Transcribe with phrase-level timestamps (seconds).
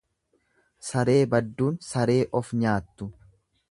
[0.87, 3.15] Saree badduun saree of nyaattu.